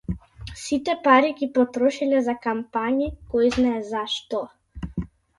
[0.61, 4.41] Сите пари ги потрошиле за кампањи, којзнае за што.